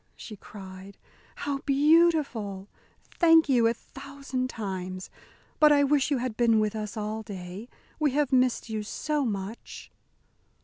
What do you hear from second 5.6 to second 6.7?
I wish you had been